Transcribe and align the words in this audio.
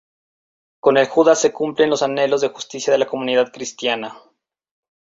Con 0.79 0.97
el 0.97 1.05
Judas 1.05 1.39
se 1.41 1.53
cumplen 1.53 1.91
los 1.91 2.01
anhelos 2.01 2.41
de 2.41 2.47
justicia 2.47 2.91
de 2.91 2.97
la 2.97 3.05
comunidad 3.05 3.51
cristiana. 3.53 4.17